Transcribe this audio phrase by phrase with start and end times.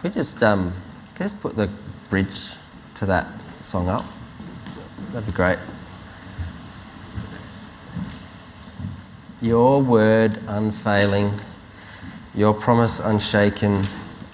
[0.00, 0.72] Can we just, um,
[1.08, 1.68] can we just put the
[2.08, 2.54] bridge
[2.94, 3.26] to that
[3.60, 4.06] song up?
[5.12, 5.58] That'd be great.
[9.42, 11.34] Your word unfailing,
[12.34, 13.84] your promise unshaken,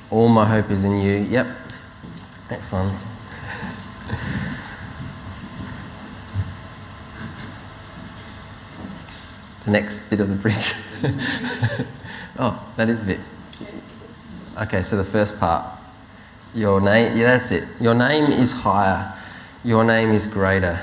[0.08, 1.16] all my hope is in you.
[1.16, 1.48] Yep.
[2.48, 2.87] Next one.
[9.64, 10.74] the next bit of the bridge.
[12.38, 13.19] oh, that is a bit.
[14.58, 15.66] Okay, so the first part.
[16.54, 17.69] Your name, yeah, that's it.
[17.78, 19.12] Your name is higher.
[19.62, 20.83] Your name is greater.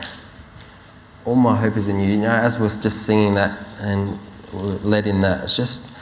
[1.26, 2.12] All my hope is in you.
[2.12, 4.20] You know, as we're just singing that and
[4.54, 5.98] led in that, it's just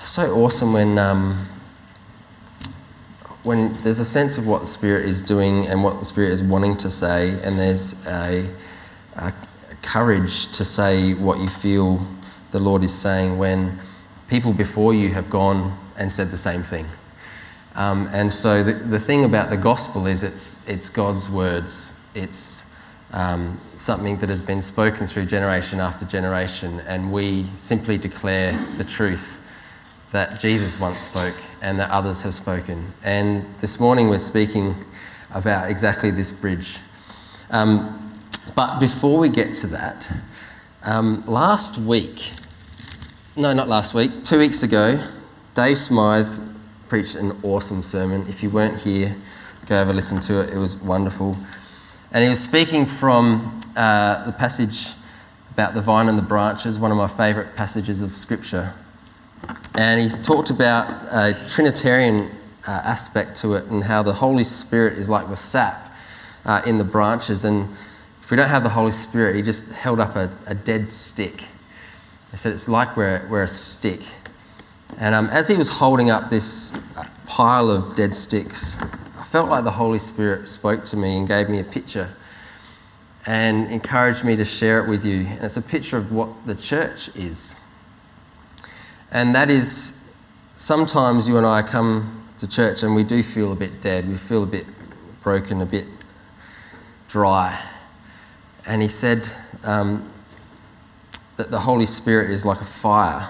[0.00, 1.44] so awesome when um,
[3.42, 6.42] when there's a sense of what the Spirit is doing and what the Spirit is
[6.42, 8.48] wanting to say, and there's a,
[9.16, 9.32] a
[9.82, 12.06] courage to say what you feel
[12.52, 13.80] the Lord is saying when
[14.28, 16.86] people before you have gone and said the same thing.
[17.74, 21.98] Um, and so the, the thing about the gospel is it's, it's God's words.
[22.14, 22.68] It's
[23.12, 28.84] um, something that has been spoken through generation after generation, and we simply declare the
[28.84, 29.44] truth
[30.10, 32.86] that Jesus once spoke and that others have spoken.
[33.04, 34.74] And this morning we're speaking
[35.34, 36.78] about exactly this bridge.
[37.50, 38.20] Um,
[38.54, 40.12] but before we get to that,
[40.82, 42.32] um, last week,
[43.36, 45.02] no, not last week, two weeks ago,
[45.58, 46.38] Dave Smythe
[46.88, 48.24] preached an awesome sermon.
[48.28, 49.16] If you weren't here,
[49.66, 50.50] go over listen to it.
[50.50, 51.36] It was wonderful.
[52.12, 54.94] And he was speaking from uh, the passage
[55.50, 58.72] about the vine and the branches, one of my favourite passages of Scripture.
[59.76, 62.30] And he talked about a Trinitarian
[62.68, 65.92] uh, aspect to it and how the Holy Spirit is like the sap
[66.44, 67.44] uh, in the branches.
[67.44, 67.68] And
[68.22, 71.48] if we don't have the Holy Spirit, he just held up a, a dead stick.
[72.30, 74.02] He said it's like we're, we're a stick.
[74.96, 78.80] And um, as he was holding up this uh, pile of dead sticks,
[79.18, 82.10] I felt like the Holy Spirit spoke to me and gave me a picture
[83.26, 85.26] and encouraged me to share it with you.
[85.26, 87.56] And it's a picture of what the church is.
[89.12, 90.10] And that is
[90.54, 94.16] sometimes you and I come to church and we do feel a bit dead, we
[94.16, 94.66] feel a bit
[95.20, 95.86] broken, a bit
[97.08, 97.62] dry.
[98.66, 99.28] And he said
[99.64, 100.10] um,
[101.36, 103.28] that the Holy Spirit is like a fire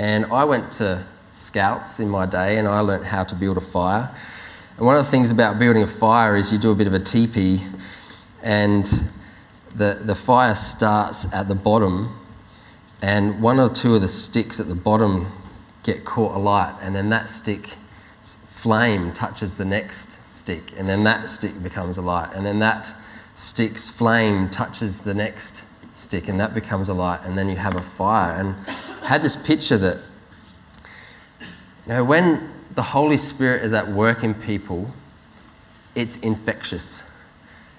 [0.00, 3.60] and I went to scouts in my day and I learnt how to build a
[3.60, 4.10] fire.
[4.78, 6.94] And one of the things about building a fire is you do a bit of
[6.94, 7.58] a teepee
[8.42, 8.86] and
[9.74, 12.18] the, the fire starts at the bottom
[13.02, 15.26] and one or two of the sticks at the bottom
[15.82, 17.76] get caught alight and then that stick
[18.22, 22.94] flame touches the next stick and then that stick becomes alight and then that
[23.34, 27.82] stick's flame touches the next stick and that becomes alight and then you have a
[27.82, 28.56] fire and
[29.02, 29.98] had this picture that,
[31.40, 31.46] you
[31.88, 34.90] know, when the Holy Spirit is at work in people,
[35.94, 37.10] it's infectious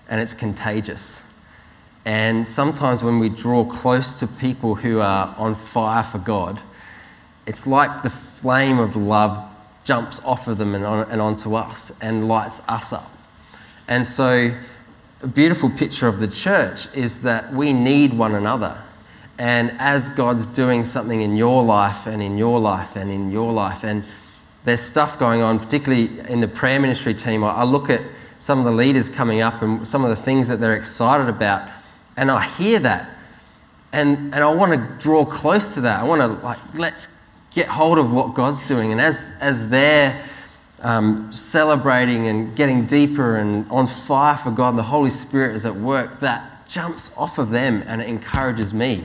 [0.10, 1.32] and it's contagious.
[2.06, 6.60] And sometimes when we draw close to people who are on fire for God,
[7.46, 9.40] it's like the flame of love
[9.84, 13.12] jumps off of them and, on, and onto us and lights us up.
[13.88, 14.56] And so,
[15.22, 18.82] a beautiful picture of the church is that we need one another.
[19.42, 23.52] And as God's doing something in your life and in your life and in your
[23.52, 24.04] life, and
[24.66, 28.02] there's stuff going on, particularly in the prayer ministry team, I look at
[28.38, 31.68] some of the leaders coming up and some of the things that they're excited about,
[32.16, 33.18] and I hear that.
[33.92, 36.02] And, and I want to draw close to that.
[36.02, 37.08] I want to, like, let's
[37.50, 38.92] get hold of what God's doing.
[38.92, 40.24] And as, as they're
[40.84, 45.78] um, celebrating and getting deeper and on fire for God, the Holy Spirit is at
[45.78, 49.04] work, that jumps off of them and it encourages me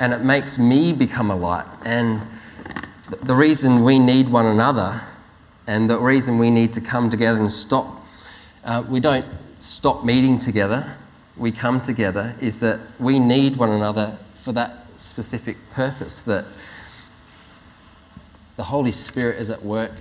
[0.00, 1.66] and it makes me become a light.
[1.84, 2.22] And
[3.22, 5.00] the reason we need one another
[5.66, 7.86] and the reason we need to come together and stop,
[8.64, 9.26] uh, we don't
[9.58, 10.96] stop meeting together,
[11.36, 16.46] we come together, is that we need one another for that specific purpose that
[18.56, 19.92] the Holy Spirit is at work,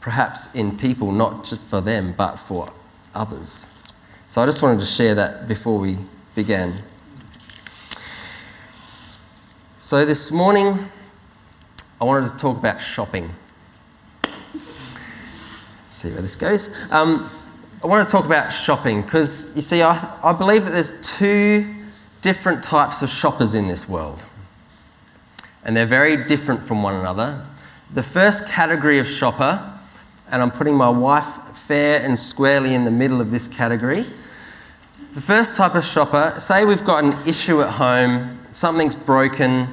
[0.00, 2.72] perhaps in people, not just for them, but for
[3.14, 3.82] others.
[4.28, 5.96] So I just wanted to share that before we
[6.34, 6.72] began.
[9.84, 10.78] So, this morning,
[12.00, 13.28] I wanted to talk about shopping.
[14.24, 14.64] Let's
[15.90, 16.90] see where this goes.
[16.90, 17.28] Um,
[17.82, 21.84] I want to talk about shopping because you see, I, I believe that there's two
[22.22, 24.24] different types of shoppers in this world,
[25.66, 27.44] and they're very different from one another.
[27.92, 29.70] The first category of shopper,
[30.30, 34.06] and I'm putting my wife fair and squarely in the middle of this category.
[35.12, 39.68] The first type of shopper, say we've got an issue at home something's broken,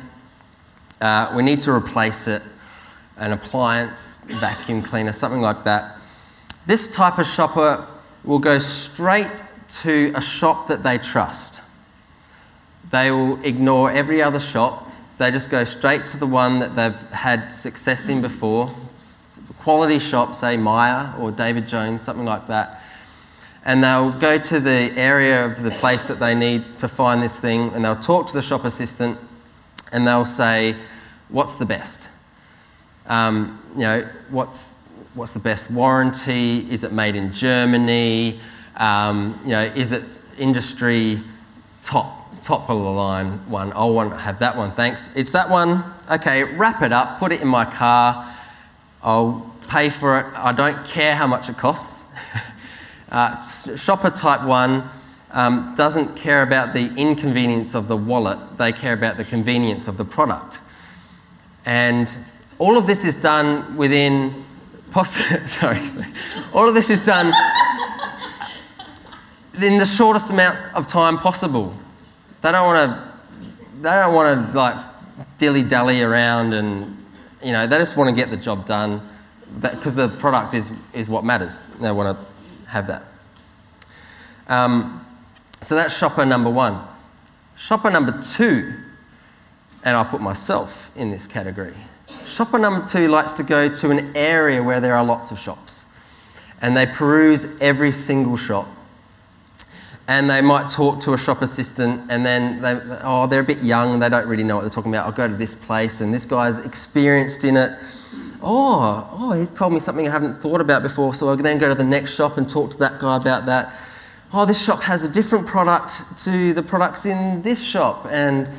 [0.99, 2.41] uh, we need to replace it.
[3.17, 6.01] an appliance, vacuum cleaner, something like that.
[6.65, 7.85] This type of shopper
[8.23, 11.61] will go straight to a shop that they trust.
[12.89, 14.89] They will ignore every other shop.
[15.19, 18.71] They just go straight to the one that they've had success in before.
[19.59, 22.80] Quality shop, say Myer or David Jones, something like that.
[23.63, 27.39] And they'll go to the area of the place that they need to find this
[27.39, 29.19] thing and they'll talk to the shop assistant
[29.91, 30.75] and they'll say,
[31.29, 32.09] What's the best?
[33.05, 34.77] Um, you know, what's,
[35.13, 36.59] what's the best warranty?
[36.69, 38.39] Is it made in Germany?
[38.75, 41.19] Um, you know, is it industry
[41.81, 43.71] top top of the line one?
[43.73, 45.15] I want to have that one, thanks.
[45.15, 45.83] It's that one.
[46.11, 48.27] Okay, wrap it up, put it in my car.
[49.03, 50.25] I'll pay for it.
[50.35, 52.11] I don't care how much it costs.
[53.11, 54.83] uh, shopper type one
[55.31, 59.97] um, doesn't care about the inconvenience of the wallet, they care about the convenience of
[59.97, 60.61] the product.
[61.65, 62.17] And
[62.57, 64.43] all of this is done within,
[64.91, 65.17] poss-
[65.51, 65.79] sorry,
[66.53, 67.33] all of this is done
[69.61, 71.75] in the shortest amount of time possible.
[72.41, 73.11] They don't want to,
[73.81, 74.75] they don't want to like
[75.37, 76.97] dilly dally around and,
[77.43, 79.01] you know, they just want to get the job done
[79.59, 81.65] because the product is, is what matters.
[81.79, 82.30] They want to
[82.71, 83.05] have that.
[84.47, 85.05] Um,
[85.61, 86.81] so that's shopper number one.
[87.55, 88.73] Shopper number two,
[89.83, 91.75] and I put myself in this category.
[92.25, 95.85] Shopper number two likes to go to an area where there are lots of shops
[96.61, 98.67] and they peruse every single shop
[100.07, 103.63] and they might talk to a shop assistant and then they, oh they're a bit
[103.63, 106.13] young they don't really know what they're talking about i'll go to this place and
[106.13, 107.71] this guy's experienced in it
[108.41, 111.69] oh oh he's told me something i haven't thought about before so i'll then go
[111.69, 113.73] to the next shop and talk to that guy about that.
[114.33, 118.49] Oh this shop has a different product to the products in this shop and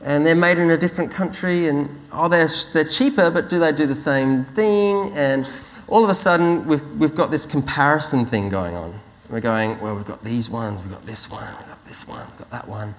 [0.00, 3.72] and they're made in a different country and oh they're, they're cheaper but do they
[3.72, 5.10] do the same thing?
[5.14, 5.48] And
[5.88, 8.98] all of a sudden we've, we've got this comparison thing going on.
[9.28, 12.26] We're going, well, we've got these ones, we've got this one, we've got this one,
[12.26, 12.94] we've got that one.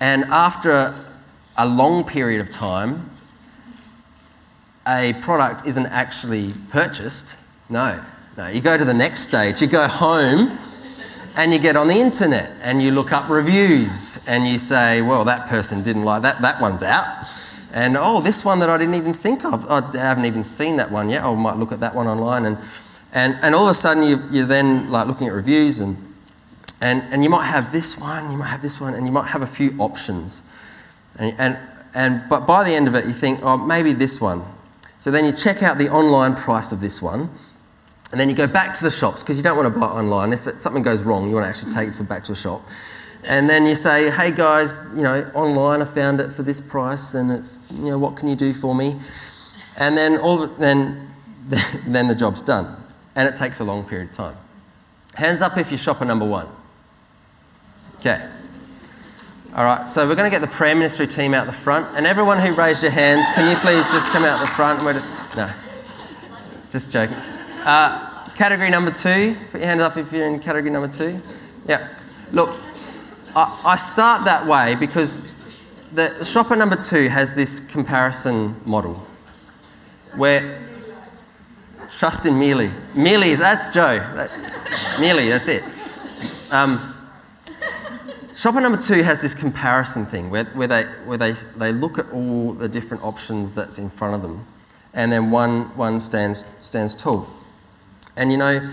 [0.00, 0.94] And after
[1.56, 3.10] a long period of time,
[4.90, 7.38] a product isn't actually purchased.
[7.68, 8.02] No,
[8.36, 8.48] no.
[8.48, 9.62] You go to the next stage.
[9.62, 10.58] You go home
[11.36, 15.24] and you get on the internet and you look up reviews and you say, well,
[15.24, 17.06] that person didn't like that, that one's out.
[17.72, 20.90] And oh, this one that I didn't even think of, I haven't even seen that
[20.90, 21.22] one yet.
[21.22, 22.44] I might look at that one online.
[22.44, 22.58] And
[23.12, 25.96] and, and all of a sudden, you, you're then like looking at reviews, and,
[26.80, 29.28] and, and you might have this one, you might have this one, and you might
[29.28, 30.48] have a few options.
[31.18, 31.58] And, and,
[31.94, 34.44] and, but by the end of it, you think, oh, maybe this one.
[35.00, 37.30] So then you check out the online price of this one,
[38.12, 40.32] and then you go back to the shops because you don't want to buy online.
[40.32, 42.38] If it, something goes wrong, you want to actually take it to, back to the
[42.38, 42.62] shop.
[43.24, 47.14] And then you say, hey guys, you know, online I found it for this price,
[47.14, 48.94] and it's, you know, what can you do for me?
[49.78, 51.10] And then all, then,
[51.86, 52.76] then the job's done
[53.16, 54.36] and it takes a long period of time.
[55.14, 56.48] Hands up if you're shopper number one.
[57.98, 58.28] Okay.
[59.54, 62.06] All right, so we're going to get the prayer ministry team out the front, and
[62.06, 64.82] everyone who raised your hands, can you please just come out the front?
[65.36, 65.50] No,
[66.70, 67.16] just joking.
[67.64, 71.20] Uh, category number two, put your hand up if you're in category number two.
[71.66, 71.88] Yeah,
[72.32, 72.58] look,
[73.34, 75.28] I, I start that way because
[75.92, 78.94] the shopper number two has this comparison model
[80.14, 80.60] where
[81.90, 82.70] Trust in merely.
[82.94, 83.98] Merely, that's Joe.
[84.14, 84.30] That,
[84.98, 85.62] merely, that's it.
[86.50, 86.89] Um,
[88.34, 92.10] shopper number two has this comparison thing where, where, they, where they, they look at
[92.10, 94.46] all the different options that's in front of them,
[94.94, 97.28] and then one, one stands, stands tall.
[98.16, 98.70] And you know,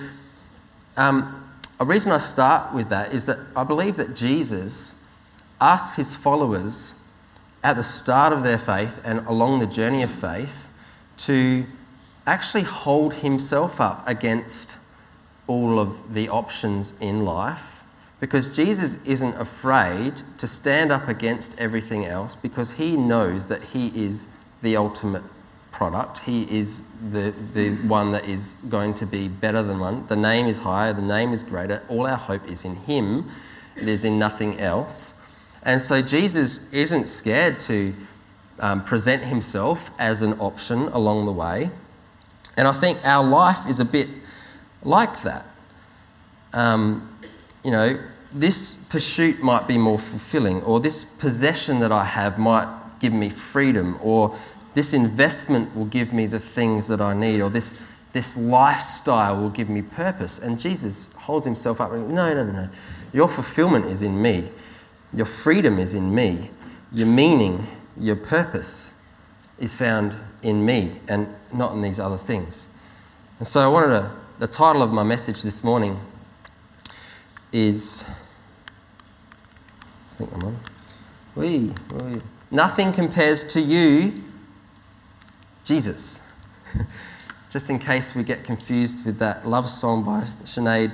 [0.96, 1.50] um,
[1.80, 5.04] a reason I start with that is that I believe that Jesus
[5.62, 6.96] asked his followers
[7.64, 10.72] at the start of their faith and along the journey of faith
[11.18, 11.66] to
[12.26, 14.80] actually hold himself up against
[15.48, 17.77] all of the options in life
[18.20, 23.88] because Jesus isn't afraid to stand up against everything else because he knows that he
[23.90, 24.28] is
[24.62, 25.24] the ultimate
[25.72, 26.20] product.
[26.20, 30.08] He is the, the one that is going to be better than one.
[30.08, 31.84] The name is higher, the name is greater.
[31.88, 33.30] All our hope is in him,
[33.76, 35.14] it is in nothing else.
[35.62, 37.94] And so Jesus isn't scared to
[38.60, 41.70] um, present himself as an option along the way.
[42.56, 44.08] And I think our life is a bit
[44.82, 45.46] like that.
[46.54, 47.07] Um,
[47.68, 48.00] you know,
[48.32, 53.30] this pursuit might be more fulfilling, or this possession that I have might give me
[53.30, 54.38] freedom, or
[54.74, 57.78] this investment will give me the things that I need, or this,
[58.14, 60.40] this lifestyle will give me purpose.
[60.40, 62.70] And Jesus holds himself up and no, no, no, no.
[63.12, 64.48] Your fulfillment is in me.
[65.12, 66.52] Your freedom is in me.
[66.94, 67.68] Your meaning,
[68.00, 68.94] your purpose
[69.60, 72.70] is found in me and not in these other things.
[73.40, 76.00] And so I wanted to, the title of my message this morning
[77.52, 78.10] is,
[80.12, 80.60] I think I'm on.
[81.36, 82.22] We, we.
[82.50, 84.24] Nothing compares to you,
[85.64, 86.34] Jesus.
[87.50, 90.92] Just in case we get confused with that love song by Sinead.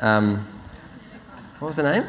[0.00, 0.46] Um,
[1.58, 2.04] what was her name?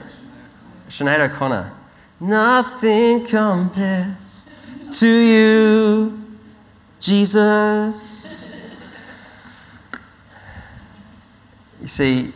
[0.87, 1.73] Sinead O'Connor.
[2.19, 4.47] Nothing compares
[4.91, 6.37] to you,
[6.99, 8.55] Jesus.
[11.81, 12.31] You see,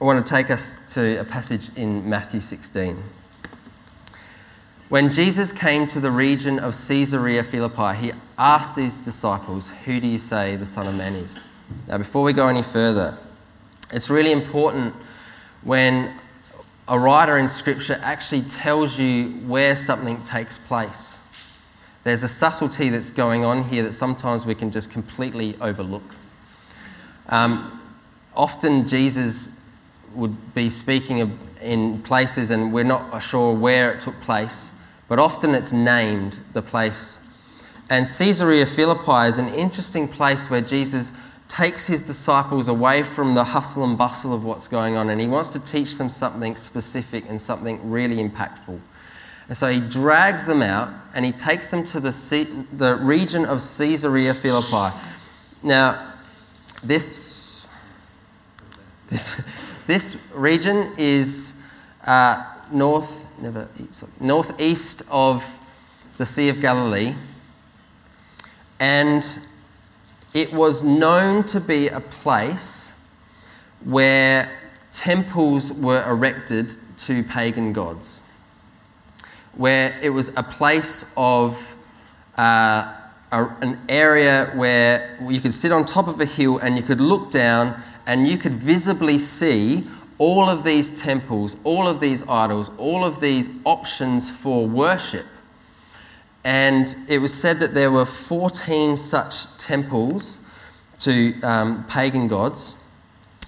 [0.00, 3.00] I want to take us to a passage in Matthew 16.
[4.88, 10.08] When Jesus came to the region of Caesarea Philippi, he asked his disciples, Who do
[10.08, 11.44] you say the Son of Man is?
[11.86, 13.16] Now, before we go any further,
[13.92, 14.94] it's really important
[15.62, 16.12] when
[16.88, 21.20] a writer in Scripture actually tells you where something takes place.
[22.02, 26.16] There's a subtlety that's going on here that sometimes we can just completely overlook.
[27.28, 27.80] Um,
[28.34, 29.60] often Jesus
[30.14, 34.72] would be speaking in places and we're not sure where it took place,
[35.08, 37.20] but often it's named the place.
[37.90, 41.12] And Caesarea Philippi is an interesting place where Jesus
[41.48, 45.26] takes his disciples away from the hustle and bustle of what's going on and he
[45.26, 48.80] wants to teach them something specific and something really impactful.
[49.48, 53.58] And so he drags them out and he takes them to the, the region of
[53.58, 54.96] Caesarea Philippi.
[55.62, 56.12] Now,
[56.82, 57.68] this,
[59.08, 59.42] this,
[59.86, 61.60] this region is
[62.06, 65.60] uh, north, never, sorry, northeast of
[66.18, 67.14] the Sea of Galilee.
[68.80, 69.38] And
[70.34, 73.00] it was known to be a place
[73.84, 74.50] where
[74.90, 78.22] temples were erected to pagan gods,
[79.54, 81.76] where it was a place of
[82.38, 82.94] uh,
[83.30, 87.00] a, an area where you could sit on top of a hill and you could
[87.00, 89.84] look down and you could visibly see
[90.18, 95.26] all of these temples, all of these idols, all of these options for worship
[96.44, 100.46] and it was said that there were 14 such temples
[100.98, 102.84] to um, pagan gods.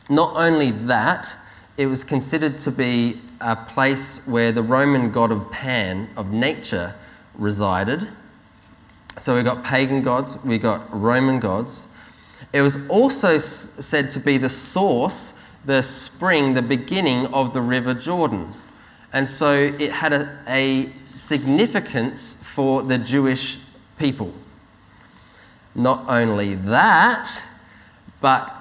[0.08, 1.38] Not only that,
[1.76, 6.94] it was considered to be a place where the Roman god of Pan, of nature,
[7.34, 8.08] resided.
[9.18, 11.92] So we got pagan gods, we got Roman gods.
[12.52, 17.94] It was also said to be the source, the spring, the beginning of the River
[17.94, 18.52] Jordan.
[19.12, 23.58] And so it had a, a significance for the Jewish
[23.98, 24.32] people.
[25.74, 27.28] Not only that,
[28.20, 28.56] but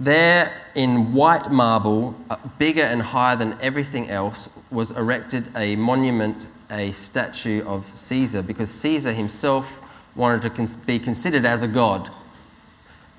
[0.00, 6.46] there in white marble, uh, bigger and higher than everything else, was erected a monument,
[6.70, 9.80] a statue of Caesar, because Caesar himself
[10.16, 12.10] wanted to be considered as a god.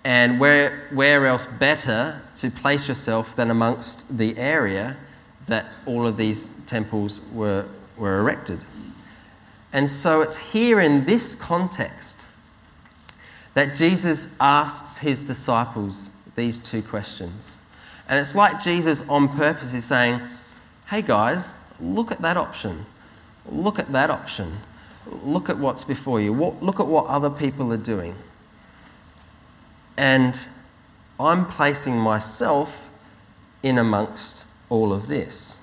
[0.05, 4.95] And where, where else better to place yourself than amongst the area
[5.47, 7.65] that all of these temples were
[7.97, 8.63] were erected.
[9.71, 12.29] And so it's here in this context
[13.53, 17.57] that Jesus asks his disciples these two questions.
[18.07, 20.21] And it's like Jesus on purpose is saying,
[20.87, 22.85] hey guys, look at that option.
[23.49, 24.59] Look at that option.
[25.23, 26.33] Look at what's before you.
[26.33, 28.15] Look at what other people are doing.
[29.97, 30.47] And
[31.19, 32.91] I'm placing myself
[33.63, 35.57] in amongst all of this.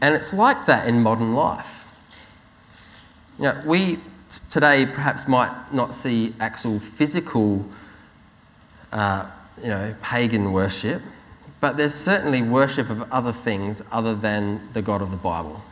[0.00, 1.84] And it's like that in modern life.
[3.38, 4.00] You know, we t-
[4.50, 7.66] today perhaps might not see actual physical,
[8.92, 9.26] uh,
[9.60, 11.02] you know, pagan worship,
[11.60, 15.62] but there's certainly worship of other things other than the God of the Bible.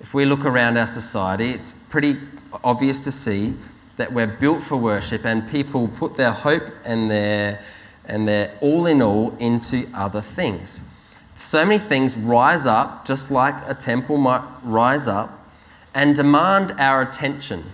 [0.00, 2.16] If we look around our society, it's pretty
[2.62, 3.56] obvious to see
[3.98, 7.62] that we're built for worship and people put their hope and their,
[8.06, 10.82] and their all in all into other things
[11.38, 15.48] so many things rise up, just like a temple might rise up,
[15.94, 17.64] and demand our attention.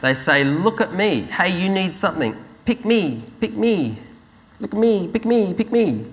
[0.00, 1.22] They say, Look at me.
[1.22, 2.42] Hey, you need something.
[2.64, 3.98] Pick me, pick me.
[4.58, 6.06] Look at me, pick me, pick me.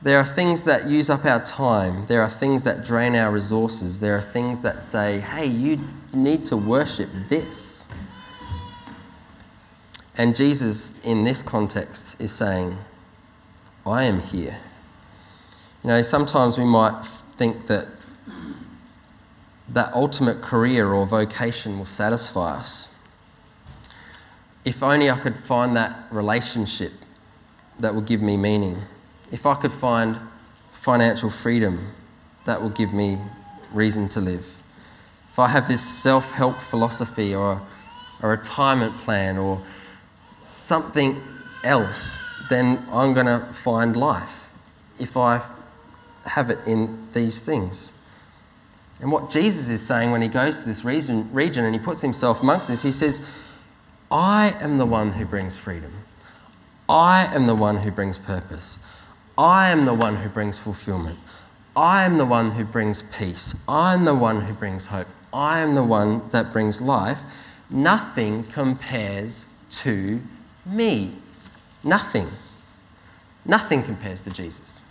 [0.00, 2.06] There are things that use up our time.
[2.06, 3.98] There are things that drain our resources.
[3.98, 5.80] There are things that say, hey, you
[6.12, 7.88] need to worship this.
[10.16, 12.78] And Jesus, in this context, is saying,
[13.84, 14.58] I am here.
[15.82, 17.88] You know, sometimes we might think that
[19.68, 22.94] that ultimate career or vocation will satisfy us.
[24.64, 26.92] If only I could find that relationship
[27.78, 28.78] that will give me meaning.
[29.30, 30.18] If I could find
[30.70, 31.92] financial freedom
[32.44, 33.18] that will give me
[33.72, 34.60] reason to live.
[35.28, 37.62] If I have this self help philosophy or
[38.22, 39.60] a retirement plan or
[40.46, 41.20] something
[41.62, 44.52] else, then I'm going to find life
[44.98, 45.42] if I
[46.24, 47.92] have it in these things.
[49.00, 52.02] And what Jesus is saying when he goes to this region, region and he puts
[52.02, 53.44] himself amongst this, he says,
[54.10, 55.92] I am the one who brings freedom.
[56.88, 58.78] I am the one who brings purpose.
[59.38, 61.16] I am the one who brings fulfillment.
[61.76, 63.62] I am the one who brings peace.
[63.68, 65.06] I am the one who brings hope.
[65.32, 67.20] I am the one that brings life.
[67.70, 70.20] Nothing compares to
[70.66, 71.18] me.
[71.84, 72.26] Nothing.
[73.44, 74.84] Nothing compares to Jesus.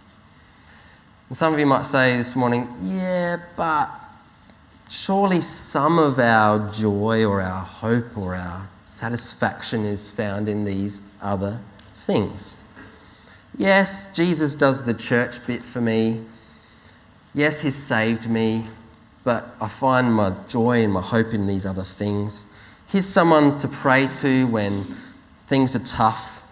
[1.27, 3.91] And some of you might say this morning, yeah, but
[4.87, 11.01] surely some of our joy or our hope or our satisfaction is found in these
[11.21, 11.61] other
[11.93, 12.59] things.
[13.57, 16.23] Yes, Jesus does the church bit for me.
[17.33, 18.67] Yes, He's saved me,
[19.23, 22.45] but I find my joy and my hope in these other things.
[22.87, 24.95] He's someone to pray to when
[25.47, 26.43] things are tough.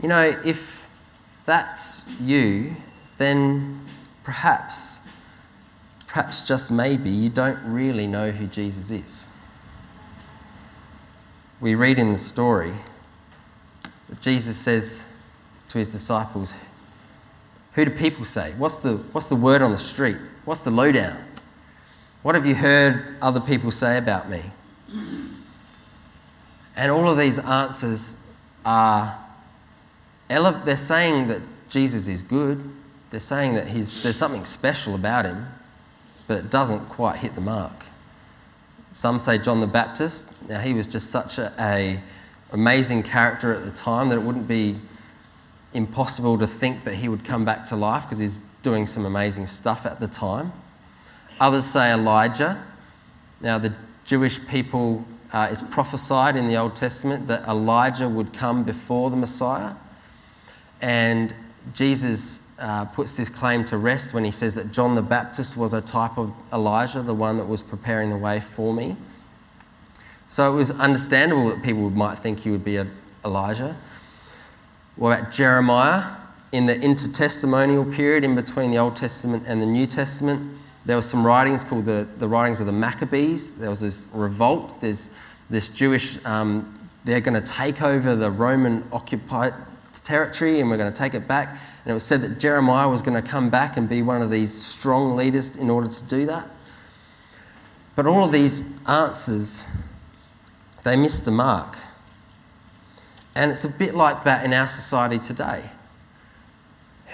[0.00, 0.88] You know, if
[1.44, 2.74] that's you,
[3.18, 3.84] then
[4.24, 4.98] perhaps,
[6.06, 9.26] perhaps just maybe, you don't really know who Jesus is.
[11.60, 12.72] We read in the story
[14.20, 15.12] Jesus says
[15.68, 16.54] to his disciples,
[17.72, 18.52] Who do people say?
[18.58, 20.18] What's the, what's the word on the street?
[20.44, 21.22] What's the lowdown?
[22.22, 24.42] What have you heard other people say about me?
[26.76, 28.16] And all of these answers
[28.64, 29.18] are
[30.28, 32.62] they're saying that Jesus is good.
[33.10, 35.46] They're saying that he's, there's something special about him,
[36.26, 37.84] but it doesn't quite hit the mark.
[38.92, 40.32] Some say John the Baptist.
[40.48, 42.02] Now, he was just such a, a
[42.52, 44.76] amazing character at the time that it wouldn't be
[45.74, 49.46] impossible to think that he would come back to life because he's doing some amazing
[49.46, 50.52] stuff at the time.
[51.40, 52.62] Others say Elijah.
[53.40, 53.72] Now, the
[54.04, 59.16] Jewish people, uh, it's prophesied in the Old Testament that Elijah would come before the
[59.16, 59.74] Messiah.
[60.80, 61.34] And
[61.74, 65.72] Jesus uh, puts this claim to rest when he says that John the Baptist was
[65.72, 68.96] a type of Elijah, the one that was preparing the way for me.
[70.32, 72.82] So it was understandable that people might think he would be
[73.22, 73.76] Elijah.
[74.96, 76.04] What about Jeremiah?
[76.52, 81.02] In the intertestamental period in between the Old Testament and the New Testament, there were
[81.02, 83.58] some writings called the, the writings of the Maccabees.
[83.58, 84.80] There was this revolt.
[84.80, 85.14] There's
[85.50, 89.52] this Jewish, um, they're going to take over the Roman occupied
[90.02, 91.50] territory and we're going to take it back.
[91.50, 94.30] And it was said that Jeremiah was going to come back and be one of
[94.30, 96.48] these strong leaders in order to do that.
[97.96, 99.66] But all of these answers,
[100.84, 101.78] they miss the mark.
[103.34, 105.70] And it's a bit like that in our society today.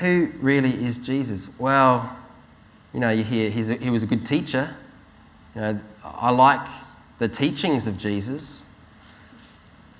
[0.00, 1.48] Who really is Jesus?
[1.59, 2.16] Well,
[2.92, 4.74] you know, you hear a, he was a good teacher.
[5.54, 6.66] You know, I like
[7.18, 8.66] the teachings of Jesus.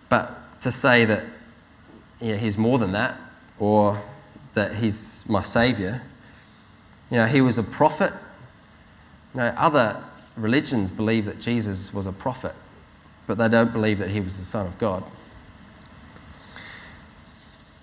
[0.09, 1.24] But to say that
[2.20, 3.18] you know, he's more than that,
[3.59, 4.02] or
[4.54, 6.02] that he's my savior.
[7.11, 8.12] You know, he was a prophet.
[9.35, 10.02] You know, other
[10.37, 12.54] religions believe that Jesus was a prophet,
[13.29, 15.05] but they don't believe that he was the Son of God.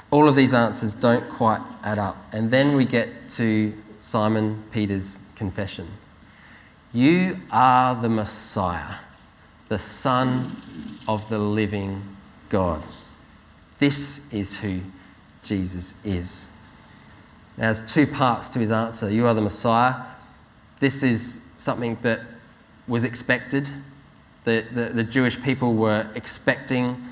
[0.10, 2.18] All of these answers don't quite add up.
[2.34, 5.88] And then we get to Simon Peter's confession
[6.92, 8.96] You are the Messiah,
[9.68, 10.62] the Son
[11.08, 12.02] of the living
[12.50, 12.82] God.
[13.78, 14.80] This is who
[15.44, 16.50] Jesus is.
[17.58, 19.12] Now, there's two parts to his answer.
[19.12, 19.96] You are the Messiah.
[20.80, 22.22] This is something that
[22.88, 23.70] was expected.
[24.46, 27.04] The, the, the Jewish people were expecting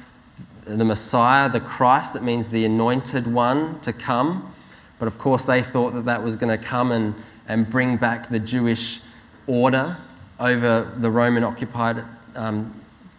[0.66, 4.54] the Messiah, the Christ, that means the anointed one, to come.
[5.00, 7.16] But of course, they thought that that was going to come and,
[7.48, 9.02] and bring back the Jewish
[9.48, 9.98] order
[10.40, 12.04] over the Roman occupied
[12.36, 12.74] um,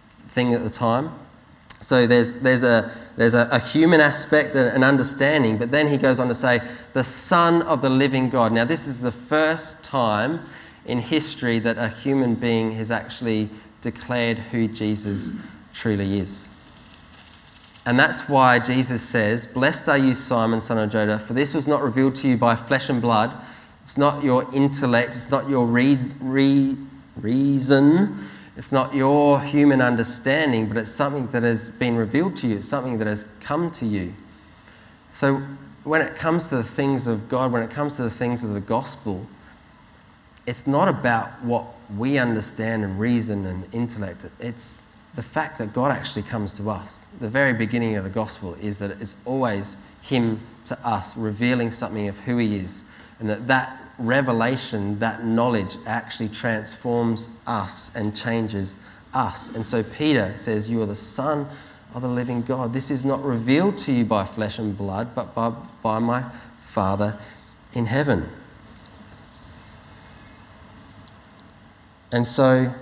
[0.09, 1.13] thing at the time.
[1.81, 6.19] So there's, there's, a, there's a, a human aspect, an understanding, but then he goes
[6.19, 6.61] on to say,
[6.95, 8.53] the Son of the living God.
[8.53, 10.41] Now, this is the first time
[10.87, 13.51] in history that a human being has actually
[13.85, 15.31] declared who Jesus
[15.73, 16.51] truly is.
[17.87, 21.69] And that's why Jesus says, Blessed are you, Simon, son of Jonah, for this was
[21.69, 23.33] not revealed to you by flesh and blood.
[23.83, 26.77] It's not your intellect, it's not your re- re-
[27.17, 28.19] reason
[28.57, 32.57] it's not your human understanding, but it's something that has been revealed to you.
[32.57, 34.15] It's something that has come to you.
[35.13, 35.43] So
[35.83, 38.51] when it comes to the things of God, when it comes to the things of
[38.55, 39.27] the gospel,
[40.47, 41.65] it's not about what
[41.97, 44.27] we understand and reason and intellect.
[44.41, 44.83] It's
[45.15, 47.07] the fact that God actually comes to us.
[47.21, 52.09] The very beginning of the gospel is that it's always Him to us, revealing something
[52.09, 52.85] of who He is,
[53.21, 58.77] and that that revelation, that knowledge actually transforms us and changes
[59.13, 59.55] us.
[59.55, 61.47] And so Peter says, You are the Son
[61.95, 62.73] of the living God.
[62.73, 65.53] This is not revealed to you by flesh and blood, but by,
[65.83, 66.23] by my
[66.59, 67.17] Father
[67.73, 68.29] in heaven.
[72.15, 72.73] And so,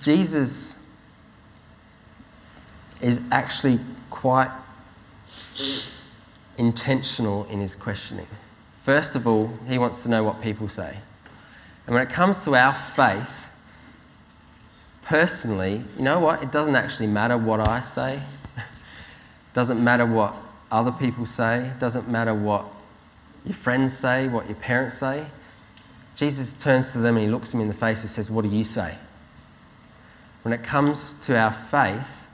[0.00, 0.84] Jesus
[3.00, 3.78] is actually
[4.10, 4.50] quite
[6.58, 8.26] intentional in his questioning.
[8.72, 10.96] First of all, he wants to know what people say.
[11.86, 13.52] And when it comes to our faith,
[15.02, 16.42] personally, you know what?
[16.42, 18.16] It doesn't actually matter what I say.
[18.56, 18.62] It
[19.54, 20.34] doesn't matter what
[20.68, 21.66] other people say.
[21.66, 22.64] It doesn't matter what
[23.44, 25.28] your friends say, what your parents say.
[26.18, 28.48] Jesus turns to them and he looks them in the face and says, What do
[28.48, 28.96] you say?
[30.42, 32.28] When it comes to our faith,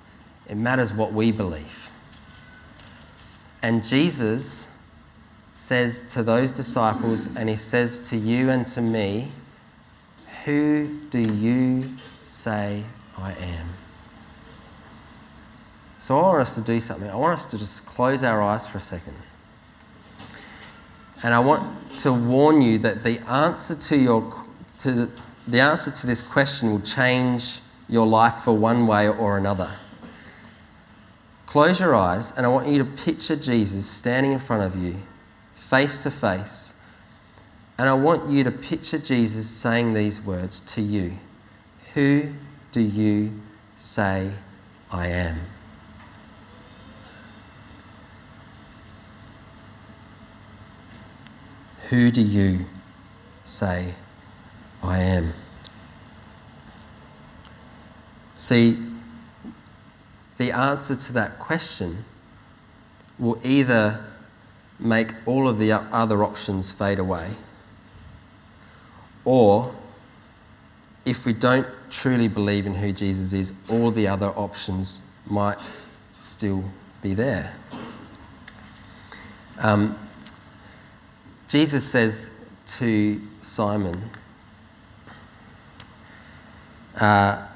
[0.48, 1.90] it matters what we believe.
[3.62, 4.74] And Jesus
[5.52, 9.32] says to those disciples, and he says to you and to me,
[10.46, 11.90] Who do you
[12.22, 12.84] say
[13.18, 13.68] I am?
[15.98, 17.10] So I want us to do something.
[17.10, 19.16] I want us to just close our eyes for a second.
[21.24, 24.30] And I want to warn you that the answer to your
[24.80, 25.10] to
[25.48, 29.70] the, answer to this question will change your life for one way or another.
[31.46, 34.96] Close your eyes, and I want you to picture Jesus standing in front of you,
[35.54, 36.74] face to face.
[37.78, 41.14] And I want you to picture Jesus saying these words to you
[41.94, 42.34] Who
[42.70, 43.40] do you
[43.76, 44.32] say
[44.90, 45.53] I am?
[51.90, 52.66] Who do you
[53.44, 53.94] say
[54.82, 55.34] I am?
[58.36, 58.78] See,
[60.36, 62.04] the answer to that question
[63.18, 64.04] will either
[64.78, 67.30] make all of the other options fade away,
[69.24, 69.74] or
[71.04, 75.58] if we don't truly believe in who Jesus is, all the other options might
[76.18, 76.64] still
[77.02, 77.54] be there.
[79.58, 79.96] Um,
[81.54, 84.10] Jesus says to Simon,
[86.96, 87.46] uh,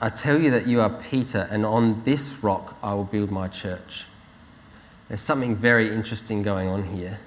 [0.00, 3.48] I tell you that you are Peter, and on this rock I will build my
[3.48, 4.06] church.
[5.08, 7.20] There's something very interesting going on here.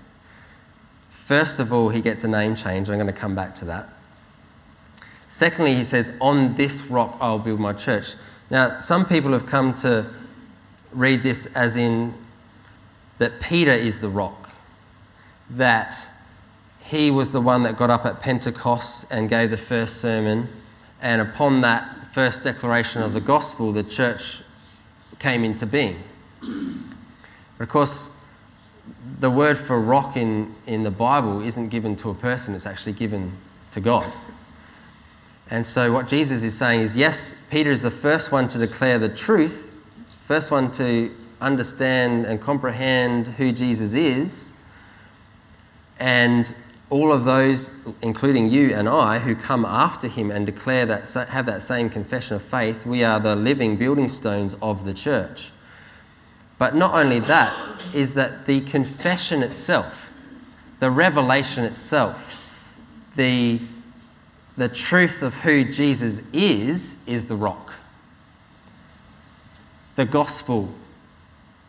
[1.09, 2.89] First of all, he gets a name change.
[2.89, 3.87] I'm going to come back to that.
[5.27, 8.15] Secondly, he says, On this rock I will build my church.
[8.49, 10.07] Now, some people have come to
[10.91, 12.15] read this as in
[13.19, 14.49] that Peter is the rock,
[15.51, 16.09] that
[16.85, 20.47] he was the one that got up at Pentecost and gave the first sermon.
[21.01, 24.41] And upon that first declaration of the gospel, the church
[25.17, 26.03] came into being.
[26.41, 28.15] But of course,
[29.19, 32.93] the word for rock in, in the Bible isn't given to a person, it's actually
[32.93, 33.33] given
[33.71, 34.11] to God.
[35.49, 38.99] And so, what Jesus is saying is yes, Peter is the first one to declare
[38.99, 39.71] the truth,
[40.19, 44.53] first one to understand and comprehend who Jesus is.
[45.99, 46.53] And
[46.89, 51.45] all of those, including you and I, who come after him and declare that, have
[51.47, 55.51] that same confession of faith, we are the living building stones of the church.
[56.57, 57.53] But not only that,
[57.93, 60.13] is that the confession itself,
[60.79, 62.41] the revelation itself,
[63.15, 63.59] the,
[64.55, 67.73] the truth of who Jesus is, is the rock.
[69.95, 70.73] The gospel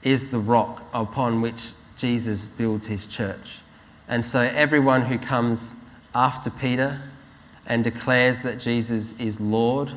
[0.02, 3.60] is the rock upon which Jesus builds his church.
[4.08, 5.74] And so everyone who comes
[6.14, 7.00] after Peter
[7.66, 9.92] and declares that Jesus is Lord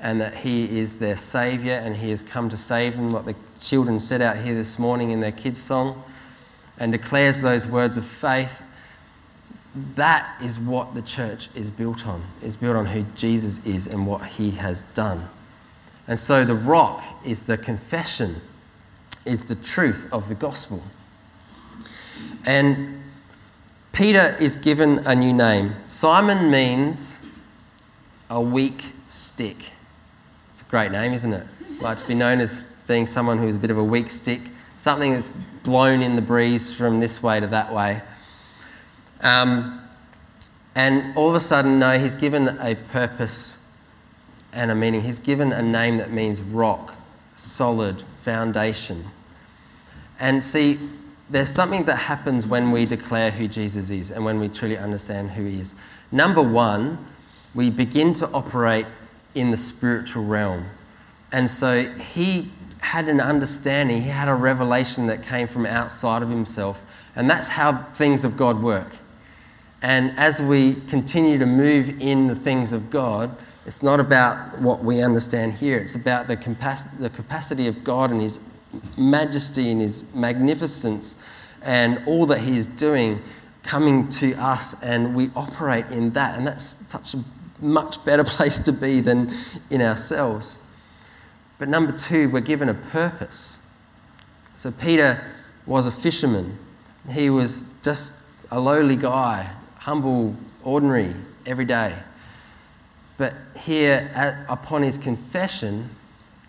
[0.00, 3.34] and that he is their Savior and he has come to save them, what the
[3.60, 6.04] children said out here this morning in their kids' song,
[6.78, 8.62] and declares those words of faith,
[9.94, 14.06] that is what the church is built on, is built on who Jesus is and
[14.06, 15.28] what he has done.
[16.06, 18.36] And so the rock is the confession,
[19.26, 20.82] is the truth of the gospel.
[22.46, 23.02] And
[23.98, 25.74] Peter is given a new name.
[25.88, 27.18] Simon means
[28.30, 29.72] a weak stick.
[30.50, 31.44] It's a great name, isn't it?
[31.80, 34.40] Like to be known as being someone who's a bit of a weak stick,
[34.76, 35.26] something that's
[35.64, 38.02] blown in the breeze from this way to that way.
[39.20, 39.82] Um,
[40.76, 43.66] and all of a sudden, no, he's given a purpose
[44.52, 45.00] and a meaning.
[45.00, 46.94] He's given a name that means rock,
[47.34, 49.06] solid, foundation.
[50.20, 50.78] And see,
[51.30, 55.32] there's something that happens when we declare who Jesus is and when we truly understand
[55.32, 55.74] who he is.
[56.10, 57.04] Number one,
[57.54, 58.86] we begin to operate
[59.34, 60.66] in the spiritual realm.
[61.30, 66.30] And so he had an understanding, he had a revelation that came from outside of
[66.30, 66.84] himself.
[67.14, 68.96] And that's how things of God work.
[69.82, 73.36] And as we continue to move in the things of God,
[73.66, 78.10] it's not about what we understand here, it's about the, capac- the capacity of God
[78.10, 78.38] and His
[78.96, 81.24] majesty and His magnificence
[81.62, 83.22] and all that He is doing
[83.62, 86.36] coming to us, and we operate in that.
[86.36, 87.18] And that's such a
[87.60, 89.30] much better place to be than
[89.70, 90.58] in ourselves.
[91.58, 93.66] But number two, we're given a purpose.
[94.56, 95.24] So Peter
[95.66, 96.58] was a fisherman.
[97.12, 101.94] He was just a lowly guy, humble, ordinary, every day.
[103.16, 105.90] But here, at, upon his confession,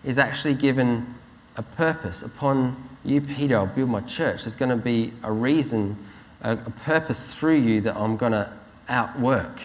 [0.04, 1.14] is actually given
[1.60, 2.22] a purpose.
[2.22, 4.44] Upon you, Peter, I'll build my church.
[4.44, 5.98] There's going to be a reason,
[6.40, 8.50] a, a purpose through you that I'm going to
[8.88, 9.64] outwork.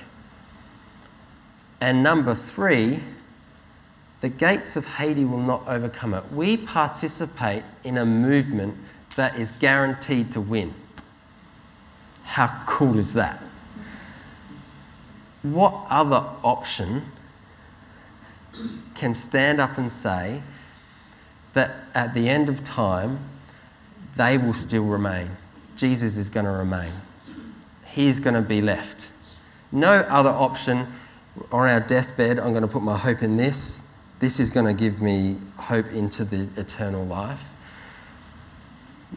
[1.79, 2.99] And number three,
[4.19, 6.31] the gates of Hades will not overcome it.
[6.33, 8.75] We participate in a movement
[9.15, 10.73] that is guaranteed to win.
[12.23, 13.41] How cool is that?
[15.43, 17.03] What other option
[18.95, 20.41] can stand up and say
[21.55, 23.19] that at the end of time,
[24.15, 25.31] they will still remain?
[25.75, 26.93] Jesus is going to remain.
[27.87, 29.11] He is going to be left.
[29.71, 30.87] No other option
[31.51, 33.93] on our deathbed, I'm going to put my hope in this.
[34.19, 37.53] This is going to give me hope into the eternal life.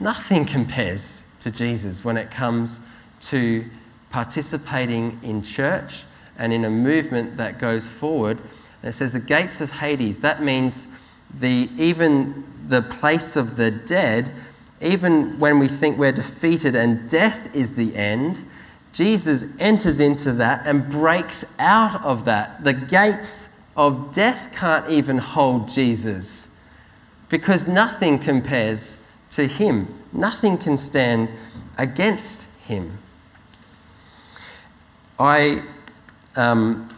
[0.01, 2.81] Nothing compares to Jesus when it comes
[3.21, 3.67] to
[4.11, 6.05] participating in church
[6.37, 8.39] and in a movement that goes forward.
[8.83, 10.19] And it says the gates of Hades.
[10.19, 10.89] That means
[11.33, 14.33] the even the place of the dead,
[14.81, 18.45] even when we think we're defeated and death is the end,
[18.93, 22.65] Jesus enters into that and breaks out of that.
[22.65, 26.59] The gates of death can't even hold Jesus
[27.29, 31.33] because nothing compares to him, nothing can stand
[31.77, 32.99] against him.
[35.19, 35.63] I,
[36.37, 36.89] um,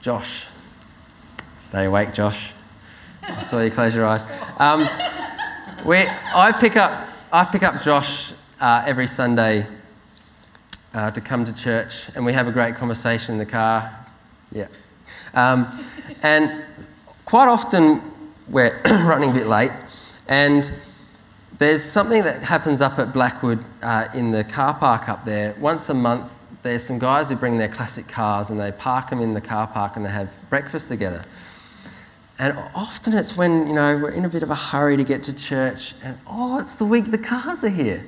[0.00, 0.46] Josh,
[1.56, 2.52] stay awake, Josh.
[3.22, 4.24] I saw you close your eyes.
[4.58, 4.88] Um,
[5.84, 9.66] we, I pick up, I pick up Josh uh, every Sunday
[10.92, 14.06] uh, to come to church, and we have a great conversation in the car.
[14.50, 14.66] Yeah.
[15.34, 15.68] Um,
[16.22, 16.64] and
[17.24, 18.02] quite often
[18.48, 19.72] we're running a bit late,
[20.28, 20.72] and
[21.58, 25.54] there's something that happens up at Blackwood uh, in the car park up there.
[25.60, 29.20] Once a month, there's some guys who bring their classic cars and they park them
[29.20, 31.24] in the car park and they have breakfast together.
[32.42, 35.22] And often it's when, you know, we're in a bit of a hurry to get
[35.24, 38.04] to church and, oh, it's the week the cars are here.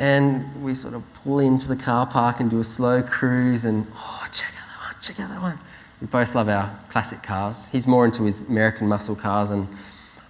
[0.00, 3.86] And we sort of pull into the car park and do a slow cruise and,
[3.94, 5.60] oh, check out that one, check out that one.
[6.00, 7.70] We both love our classic cars.
[7.70, 9.68] He's more into his American muscle cars, and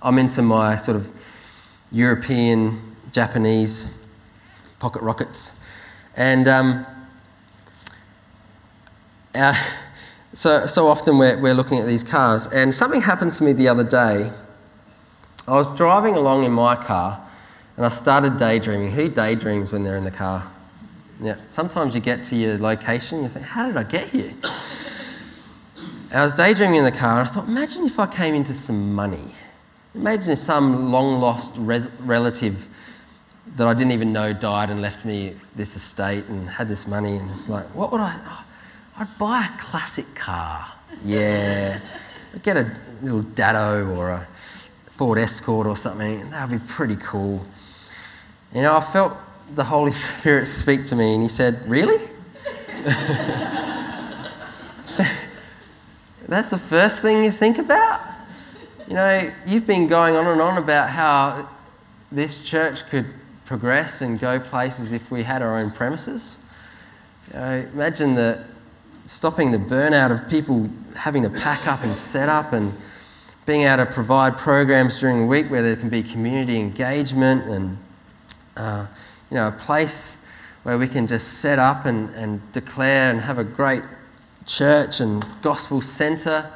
[0.02, 1.10] I'm into my sort of
[1.90, 3.98] European, Japanese
[4.78, 5.58] pocket rockets.
[6.16, 6.84] And um,
[9.34, 9.54] our,
[10.32, 13.68] so, so often we're, we're looking at these cars, and something happened to me the
[13.68, 14.30] other day.
[15.48, 17.26] I was driving along in my car
[17.76, 18.92] and I started daydreaming.
[18.92, 20.46] Who daydreams when they're in the car?
[21.20, 24.32] Yeah, sometimes you get to your location, you think, how did I get here?
[26.10, 28.54] And I was daydreaming in the car, and I thought, imagine if I came into
[28.54, 29.34] some money.
[29.94, 32.68] Imagine if some long lost res- relative
[33.56, 37.16] that I didn't even know died and left me this estate and had this money,
[37.16, 38.44] and it's like, what would I?
[39.00, 40.66] I'd buy a classic car.
[41.02, 41.80] Yeah.
[42.34, 44.28] I'd get a little Datto or a
[44.90, 46.28] Ford Escort or something.
[46.28, 47.46] That would be pretty cool.
[48.54, 49.16] You know, I felt
[49.54, 51.96] the Holy Spirit speak to me and he said, Really?
[54.84, 55.02] so,
[56.28, 58.02] that's the first thing you think about?
[58.86, 61.48] You know, you've been going on and on about how
[62.12, 63.06] this church could
[63.46, 66.38] progress and go places if we had our own premises.
[67.28, 68.44] You know, imagine the
[69.10, 72.72] stopping the burnout of people having to pack up and set up and
[73.44, 77.76] being able to provide programs during the week where there can be community engagement and
[78.56, 78.86] uh,
[79.28, 80.24] you know a place
[80.62, 83.82] where we can just set up and, and declare and have a great
[84.46, 86.48] church and gospel centre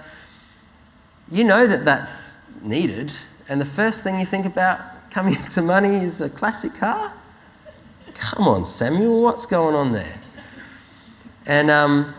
[1.29, 3.12] you know that that's needed.
[3.49, 7.14] And the first thing you think about coming into money is a classic car?
[8.14, 10.21] Come on samuel what's going on there?
[11.47, 12.14] And um,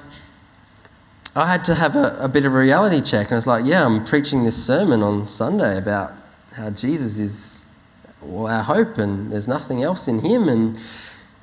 [1.38, 3.28] I had to have a, a bit of a reality check.
[3.28, 6.14] And I was like, yeah, I'm preaching this sermon on Sunday about
[6.54, 7.66] how Jesus is
[8.22, 10.48] well, our hope and there's nothing else in him.
[10.48, 10.80] And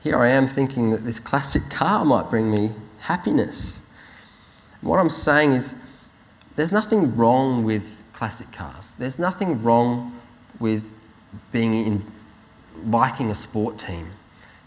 [0.02, 3.86] here I am thinking that this classic car might bring me happiness.
[4.80, 5.80] what I'm saying is,
[6.56, 8.92] there's nothing wrong with classic cars.
[8.92, 10.12] There's nothing wrong
[10.58, 10.94] with
[11.50, 12.06] being in,
[12.84, 14.10] liking a sport team.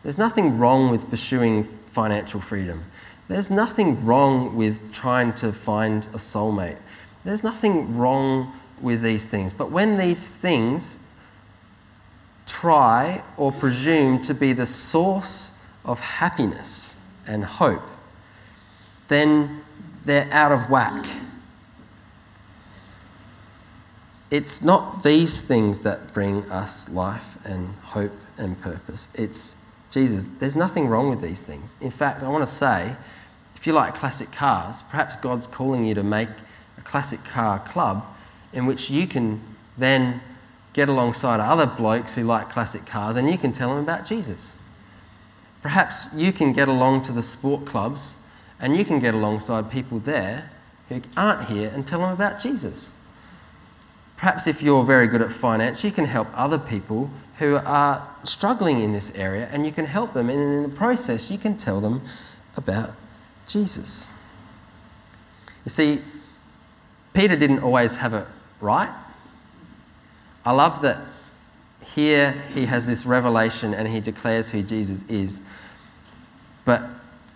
[0.03, 2.85] There's nothing wrong with pursuing financial freedom.
[3.27, 6.77] There's nothing wrong with trying to find a soulmate.
[7.23, 9.53] There's nothing wrong with these things.
[9.53, 10.99] But when these things
[12.45, 17.89] try or presume to be the source of happiness and hope,
[19.07, 19.63] then
[20.05, 21.05] they're out of whack.
[24.29, 29.07] It's not these things that bring us life and hope and purpose.
[29.15, 29.64] It's
[29.95, 30.27] Jesus.
[30.27, 31.77] There's nothing wrong with these things.
[31.79, 32.97] In fact, I want to say
[33.55, 36.27] if you like classic cars, perhaps God's calling you to make
[36.77, 38.05] a classic car club
[38.51, 39.41] in which you can
[39.77, 40.19] then
[40.73, 44.57] get alongside other blokes who like classic cars and you can tell them about Jesus.
[45.61, 48.17] Perhaps you can get along to the sport clubs
[48.59, 50.51] and you can get alongside people there
[50.89, 52.93] who aren't here and tell them about Jesus.
[54.17, 58.79] Perhaps if you're very good at finance, you can help other people who are struggling
[58.79, 60.29] in this area and you can help them.
[60.29, 62.01] And in the process, you can tell them
[62.55, 62.91] about
[63.47, 64.09] Jesus.
[65.65, 66.01] You see,
[67.13, 68.25] Peter didn't always have it
[68.61, 68.93] right.
[70.45, 71.01] I love that
[71.93, 75.47] here he has this revelation and he declares who Jesus is.
[76.63, 76.83] But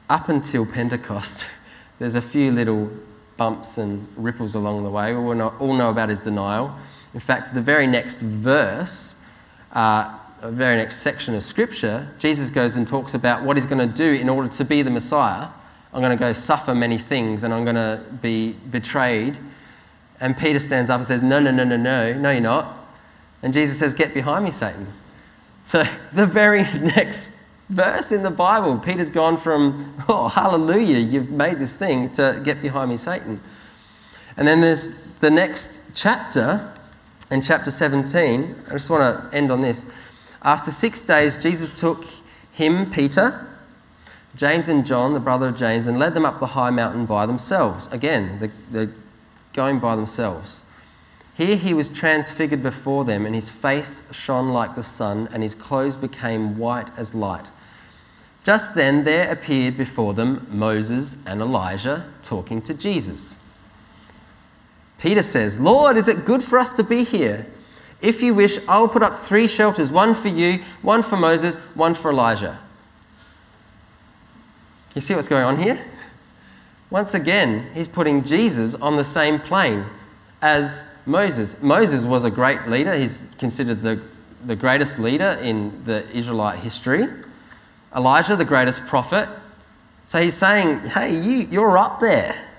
[0.09, 1.45] up until Pentecost,
[1.99, 2.91] there's a few little
[3.39, 5.15] bumps and ripples along the way.
[5.15, 6.75] We all know about his denial.
[7.13, 9.23] In fact, the very next verse,
[9.71, 13.79] uh, the very next section of scripture, Jesus goes and talks about what he's going
[13.79, 15.47] to do in order to be the Messiah.
[15.93, 19.39] I'm going to go suffer many things and I'm going to be betrayed.
[20.19, 22.75] And Peter stands up and says, No, no, no, no, no, no, you're not.
[23.41, 24.87] And Jesus says, Get behind me, Satan.
[25.63, 27.31] So the very next
[27.69, 32.61] verse in the Bible, Peter's gone from, Oh, hallelujah, you've made this thing, to get
[32.61, 33.41] behind me, Satan.
[34.35, 36.73] And then there's the next chapter,
[37.31, 38.55] in chapter 17.
[38.67, 39.85] I just want to end on this.
[40.41, 42.05] After six days, Jesus took
[42.51, 43.47] him, Peter,
[44.35, 47.25] James and John, the brother of James, and led them up the high mountain by
[47.25, 47.87] themselves.
[47.91, 48.91] Again, they're
[49.53, 50.61] going by themselves.
[51.35, 55.55] Here he was transfigured before them, and his face shone like the sun, and his
[55.55, 57.47] clothes became white as light.
[58.43, 63.35] Just then there appeared before them Moses and Elijah talking to Jesus.
[64.97, 67.47] Peter says, Lord, is it good for us to be here?
[68.01, 71.57] If you wish, I will put up three shelters one for you, one for Moses,
[71.75, 72.59] one for Elijah.
[74.95, 75.85] You see what's going on here?
[76.89, 79.85] Once again, he's putting Jesus on the same plane
[80.41, 81.61] as Moses.
[81.61, 84.01] Moses was a great leader, he's considered the,
[84.45, 87.05] the greatest leader in the Israelite history.
[87.95, 89.27] Elijah, the greatest prophet.
[90.05, 92.49] So he's saying, hey, you, you're up there.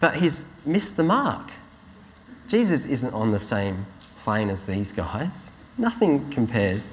[0.00, 1.50] But he's missed the mark.
[2.48, 6.90] Jesus isn't on the same plane as these guys, nothing compares.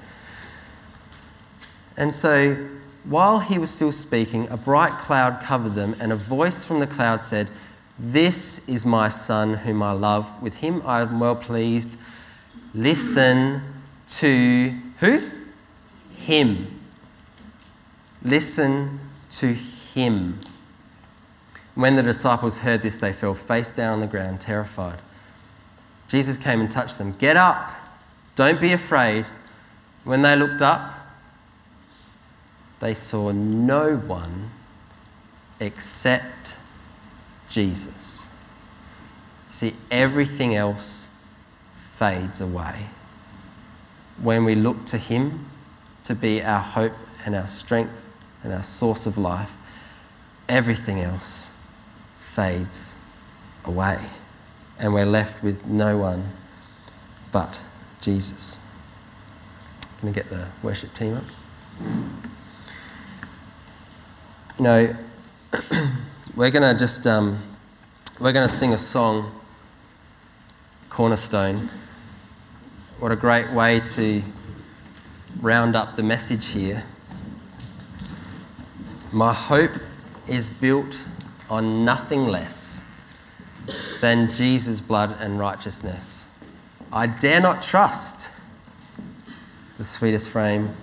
[1.98, 2.56] And so
[3.04, 6.88] while he was still speaking, a bright cloud covered them, and a voice from the
[6.88, 7.50] cloud said,
[7.98, 10.42] This is my son whom I love.
[10.42, 11.98] With him I am well pleased.
[12.74, 13.64] Listen
[14.08, 15.22] to who?
[16.30, 16.80] Him.
[18.22, 19.00] Listen
[19.32, 20.40] to him.
[21.74, 25.00] When the disciples heard this, they fell face down on the ground, terrified.
[26.08, 27.16] Jesus came and touched them.
[27.18, 27.72] Get up.
[28.36, 29.26] Don't be afraid.
[30.04, 30.94] When they looked up,
[32.80, 34.52] they saw no one
[35.60, 36.56] except
[37.50, 38.28] Jesus.
[39.50, 41.08] See, everything else
[41.74, 42.90] fades away.
[44.22, 45.49] When we look to Him
[46.10, 46.94] to be our hope
[47.24, 49.56] and our strength and our source of life,
[50.48, 51.54] everything else
[52.18, 53.00] fades
[53.64, 54.00] away.
[54.80, 56.32] And we're left with no one
[57.32, 57.62] but
[58.02, 58.60] Jesus.
[60.00, 61.26] Can we get the worship team up?
[64.58, 64.96] you know,
[66.36, 67.38] we're going to just, um,
[68.20, 69.32] we're going to sing a song,
[70.90, 71.70] Cornerstone.
[72.98, 74.24] What a great way to
[75.42, 76.84] round up the message here.
[79.12, 79.72] My hope
[80.28, 81.08] is built
[81.50, 82.86] on nothing less
[84.02, 86.28] than Jesus' blood and righteousness.
[86.92, 88.40] I dare not trust
[89.78, 90.76] the sweetest frame,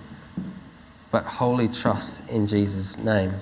[1.11, 3.33] but wholly trust in Jesus' name.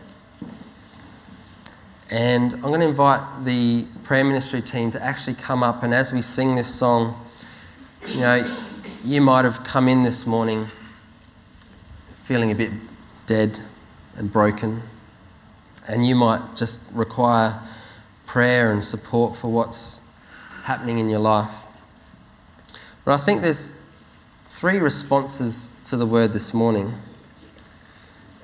[2.11, 5.81] And I'm going to invite the prayer ministry team to actually come up.
[5.81, 7.19] And as we sing this song,
[8.07, 8.55] you know,
[9.03, 10.67] you might have come in this morning
[12.25, 12.71] feeling a bit
[13.27, 13.59] dead
[14.17, 14.81] and broken.
[15.87, 17.59] And you might just require
[18.25, 20.01] prayer and support for what's
[20.63, 21.53] happening in your life.
[23.05, 23.79] But I think there's
[24.45, 26.93] three responses to the word this morning.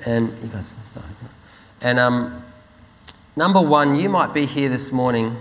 [0.05, 1.07] And you guys can start.
[1.81, 2.45] And um,
[3.35, 5.35] number one, you might be here this morning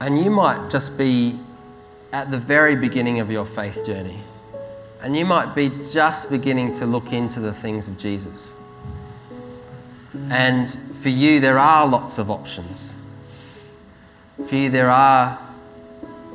[0.00, 1.38] and you might just be
[2.12, 4.18] at the very beginning of your faith journey.
[5.04, 8.56] And you might be just beginning to look into the things of Jesus.
[10.30, 12.94] And for you, there are lots of options.
[14.48, 15.38] For you, there are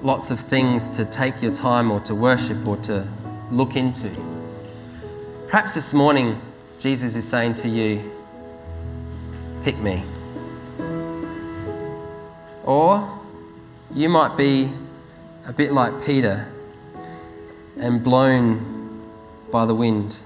[0.03, 3.07] lots of things to take your time or to worship or to
[3.49, 4.11] look into.
[5.47, 6.39] Perhaps this morning,
[6.77, 8.11] Jesus is saying to you,
[9.63, 10.03] pick me.
[12.65, 13.19] Or
[13.95, 14.69] you might be
[15.47, 16.51] a bit like Peter
[17.79, 19.03] and blown
[19.51, 20.21] by the wind.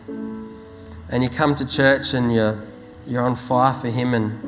[1.10, 2.62] And you come to church and you're,
[3.06, 4.40] you're on fire for Him, and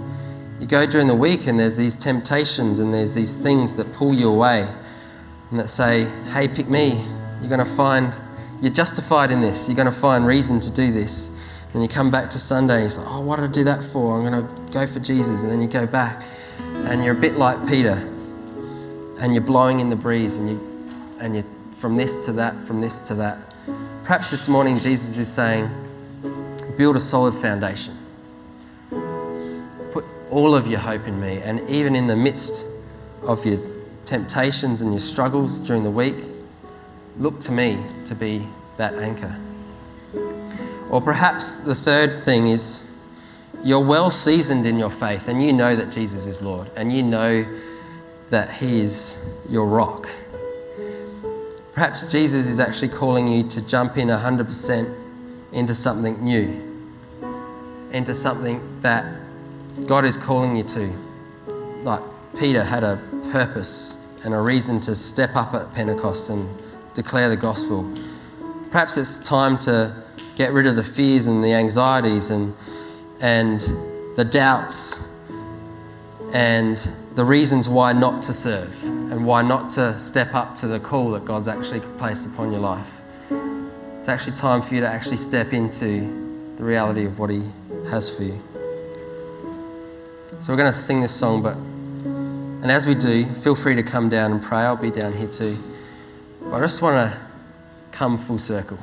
[0.60, 4.14] you go during the week and there's these temptations and there's these things that pull
[4.14, 4.68] you away
[5.52, 7.04] and that say, hey, pick me.
[7.40, 8.18] You're going to find,
[8.62, 9.68] you're justified in this.
[9.68, 11.32] You're going to find reason to do this.
[11.74, 13.84] And you come back to Sunday and you say, oh, what did I do that
[13.84, 14.18] for?
[14.18, 15.44] I'm going to go for Jesus.
[15.44, 16.24] And then you go back
[16.86, 18.12] and you're a bit like Peter
[19.20, 21.46] and you're blowing in the breeze and you, and you're
[21.78, 23.54] from this to that, from this to that.
[24.04, 25.70] Perhaps this morning Jesus is saying,
[26.78, 27.98] build a solid foundation.
[29.92, 31.38] Put all of your hope in me.
[31.38, 32.66] And even in the midst
[33.24, 33.60] of your
[34.06, 36.18] temptations and your struggles during the week,
[37.18, 38.46] look to me to be
[38.78, 39.40] that anchor.
[40.90, 42.90] Or perhaps the third thing is
[43.64, 47.02] you're well seasoned in your faith and you know that Jesus is Lord and you
[47.02, 47.46] know
[48.30, 50.08] that He is your rock.
[51.76, 54.98] Perhaps Jesus is actually calling you to jump in 100%
[55.52, 56.88] into something new,
[57.92, 59.06] into something that
[59.86, 60.90] God is calling you to.
[61.84, 62.02] Like
[62.40, 62.98] Peter had a
[63.30, 66.48] purpose and a reason to step up at Pentecost and
[66.94, 67.94] declare the gospel.
[68.72, 70.02] Perhaps it's time to
[70.38, 72.54] get rid of the fears and the anxieties and,
[73.20, 73.60] and
[74.16, 75.10] the doubts
[76.34, 80.80] and the reasons why not to serve and why not to step up to the
[80.80, 83.02] call that God's actually placed upon your life.
[84.00, 87.42] It's actually time for you to actually step into the reality of what He
[87.90, 88.42] has for you.
[90.42, 93.84] So we're going to sing this song, but and as we do, feel free to
[93.84, 94.60] come down and pray.
[94.60, 95.58] I'll be down here too.
[96.42, 97.20] But I just want to
[97.92, 98.80] come full circle.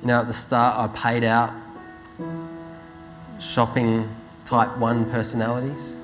[0.00, 1.52] You know, at the start, I paid out
[3.38, 4.08] shopping
[4.44, 5.94] type 1 personalities.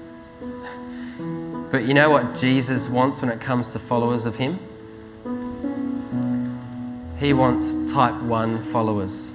[1.71, 4.59] But you know what Jesus wants when it comes to followers of Him?
[7.19, 9.35] He wants type 1 followers.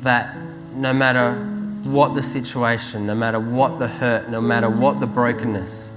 [0.00, 0.36] That
[0.74, 1.34] no matter
[1.82, 5.90] what the situation, no matter what the hurt, no matter what the brokenness,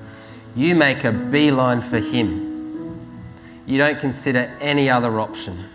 [0.56, 2.48] you make a beeline for Him.
[3.68, 5.66] You don't consider any other option.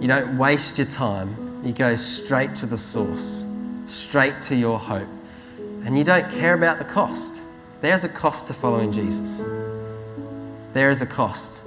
[0.00, 1.60] You don't waste your time.
[1.62, 3.44] You go straight to the source,
[3.84, 5.08] straight to your hope.
[5.84, 7.42] And you don't care about the cost.
[7.80, 9.44] There's a cost to following Jesus.
[10.72, 11.62] There is a cost.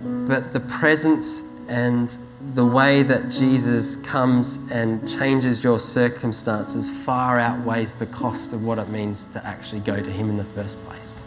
[0.00, 2.16] But the presence and
[2.54, 8.78] the way that Jesus comes and changes your circumstances far outweighs the cost of what
[8.78, 11.18] it means to actually go to Him in the first place.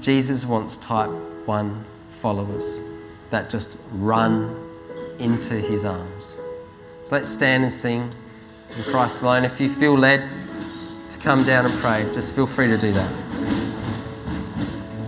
[0.00, 2.82] Jesus wants type 1 followers
[3.30, 4.54] that just run
[5.18, 6.36] into His arms.
[7.02, 8.12] So let's stand and sing
[8.76, 9.44] in Christ alone.
[9.44, 10.28] If you feel led
[11.08, 13.25] to come down and pray, just feel free to do that.